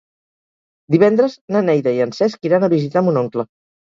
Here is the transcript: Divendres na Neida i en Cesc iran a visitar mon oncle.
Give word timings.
Divendres 0.95 1.35
na 1.55 1.61
Neida 1.67 1.93
i 1.99 2.01
en 2.07 2.15
Cesc 2.21 2.51
iran 2.51 2.67
a 2.67 2.71
visitar 2.77 3.05
mon 3.11 3.21
oncle. 3.23 3.47